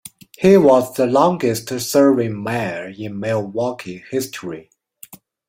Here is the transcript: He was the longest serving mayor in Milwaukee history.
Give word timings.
He 0.35 0.57
was 0.57 0.95
the 0.95 1.05
longest 1.05 1.69
serving 1.79 2.41
mayor 2.41 2.87
in 2.97 3.19
Milwaukee 3.19 4.03
history. 4.09 4.71